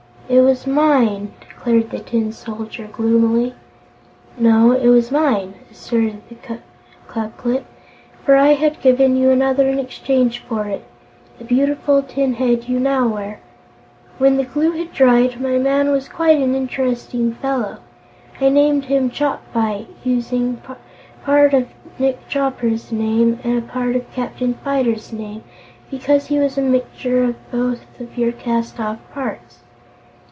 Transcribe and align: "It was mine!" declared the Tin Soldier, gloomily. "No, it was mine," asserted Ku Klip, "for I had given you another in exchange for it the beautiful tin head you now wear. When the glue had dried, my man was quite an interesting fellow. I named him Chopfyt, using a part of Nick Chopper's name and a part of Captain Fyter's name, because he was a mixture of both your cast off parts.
"It 0.29 0.39
was 0.39 0.65
mine!" 0.65 1.33
declared 1.41 1.89
the 1.89 1.99
Tin 1.99 2.31
Soldier, 2.31 2.87
gloomily. 2.89 3.53
"No, 4.37 4.71
it 4.71 4.87
was 4.87 5.11
mine," 5.11 5.55
asserted 5.69 6.21
Ku 7.09 7.27
Klip, 7.37 7.65
"for 8.23 8.37
I 8.37 8.53
had 8.53 8.79
given 8.79 9.17
you 9.17 9.29
another 9.29 9.67
in 9.67 9.77
exchange 9.77 10.39
for 10.39 10.67
it 10.67 10.85
the 11.37 11.43
beautiful 11.43 12.01
tin 12.01 12.35
head 12.35 12.69
you 12.69 12.79
now 12.79 13.09
wear. 13.09 13.41
When 14.19 14.37
the 14.37 14.45
glue 14.45 14.71
had 14.71 14.93
dried, 14.93 15.41
my 15.41 15.57
man 15.57 15.91
was 15.91 16.07
quite 16.07 16.37
an 16.39 16.55
interesting 16.55 17.33
fellow. 17.33 17.79
I 18.39 18.47
named 18.47 18.85
him 18.85 19.09
Chopfyt, 19.09 19.87
using 20.05 20.61
a 20.69 20.77
part 21.25 21.53
of 21.53 21.67
Nick 21.99 22.25
Chopper's 22.29 22.89
name 22.93 23.37
and 23.43 23.57
a 23.57 23.61
part 23.61 23.97
of 23.97 24.09
Captain 24.13 24.53
Fyter's 24.63 25.11
name, 25.11 25.43
because 25.89 26.27
he 26.27 26.39
was 26.39 26.57
a 26.57 26.61
mixture 26.61 27.25
of 27.25 27.51
both 27.51 27.81
your 28.15 28.31
cast 28.31 28.79
off 28.79 28.97
parts. 29.13 29.57